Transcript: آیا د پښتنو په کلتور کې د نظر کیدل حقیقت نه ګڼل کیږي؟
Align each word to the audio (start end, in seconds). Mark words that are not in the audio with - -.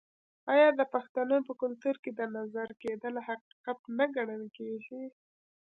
آیا 0.53 0.69
د 0.79 0.81
پښتنو 0.93 1.37
په 1.47 1.53
کلتور 1.61 1.95
کې 2.03 2.11
د 2.19 2.21
نظر 2.37 2.67
کیدل 2.83 3.15
حقیقت 3.27 3.79
نه 3.97 4.05
ګڼل 4.15 4.43
کیږي؟ 4.57 5.03